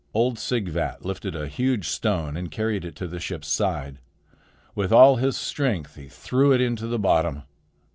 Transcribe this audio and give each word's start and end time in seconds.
Old 0.15 0.39
Sighvat 0.39 1.05
lifted 1.05 1.35
a 1.35 1.45
huge 1.47 1.87
stone 1.87 2.35
and 2.35 2.49
carried 2.49 2.83
it 2.85 2.95
to 2.95 3.07
the 3.07 3.19
ship's 3.19 3.47
side. 3.47 3.99
With 4.73 4.91
all 4.91 5.17
his 5.17 5.37
strength 5.37 5.95
he 5.95 6.07
threw 6.07 6.51
it 6.53 6.59
into 6.59 6.87
the 6.87 6.97
bottom. 6.97 7.43